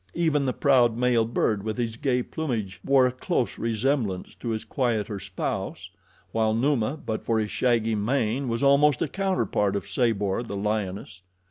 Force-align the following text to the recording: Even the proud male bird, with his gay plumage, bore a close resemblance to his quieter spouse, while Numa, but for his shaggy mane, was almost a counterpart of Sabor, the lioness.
Even 0.15 0.45
the 0.47 0.51
proud 0.53 0.97
male 0.97 1.25
bird, 1.25 1.61
with 1.61 1.77
his 1.77 1.95
gay 1.95 2.23
plumage, 2.23 2.79
bore 2.83 3.05
a 3.05 3.11
close 3.11 3.59
resemblance 3.59 4.33
to 4.39 4.49
his 4.49 4.65
quieter 4.65 5.19
spouse, 5.19 5.91
while 6.31 6.55
Numa, 6.55 6.97
but 6.97 7.23
for 7.23 7.37
his 7.37 7.51
shaggy 7.51 7.93
mane, 7.93 8.47
was 8.47 8.63
almost 8.63 9.03
a 9.03 9.07
counterpart 9.07 9.75
of 9.75 9.87
Sabor, 9.87 10.41
the 10.41 10.57
lioness. 10.57 11.21